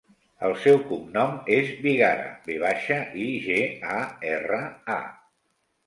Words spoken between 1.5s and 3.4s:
és Vigara: ve baixa, i,